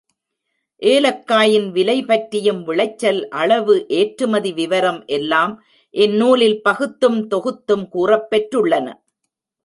ஏலக்காயின் 0.81 1.67
விலை 1.71 1.95
பற்றியும் 2.03 2.61
விளைச்சல் 2.63 3.19
அளவு, 3.31 3.75
ஏற்றுமதி 3.87 4.51
விவரம் 4.51 5.05
எல்லாம் 5.05 5.53
இந்நூலில் 5.93 6.61
பகுத்தும் 6.61 7.19
தொகுத்தும் 7.27 7.85
கூறப்பெற்றுள்ளன. 7.93 8.87